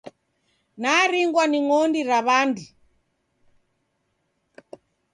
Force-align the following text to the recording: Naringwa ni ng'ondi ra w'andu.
Naringwa 0.81 1.43
ni 1.47 1.57
ng'ondi 1.65 2.01
ra 2.09 2.19
w'andu. 2.27 2.63